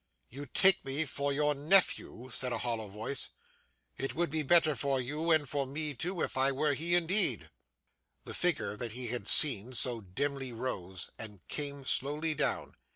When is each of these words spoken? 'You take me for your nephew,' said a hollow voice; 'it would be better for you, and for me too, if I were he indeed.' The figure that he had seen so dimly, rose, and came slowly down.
'You 0.29 0.47
take 0.47 0.83
me 0.83 1.05
for 1.05 1.31
your 1.31 1.53
nephew,' 1.53 2.31
said 2.33 2.51
a 2.51 2.57
hollow 2.57 2.87
voice; 2.87 3.29
'it 3.99 4.15
would 4.15 4.31
be 4.31 4.41
better 4.41 4.73
for 4.73 4.99
you, 4.99 5.29
and 5.29 5.47
for 5.47 5.67
me 5.67 5.93
too, 5.93 6.21
if 6.23 6.37
I 6.37 6.51
were 6.51 6.73
he 6.73 6.95
indeed.' 6.95 7.51
The 8.23 8.33
figure 8.33 8.75
that 8.75 8.93
he 8.93 9.09
had 9.09 9.27
seen 9.27 9.73
so 9.73 10.01
dimly, 10.01 10.53
rose, 10.53 11.11
and 11.19 11.47
came 11.47 11.85
slowly 11.85 12.33
down. 12.33 12.73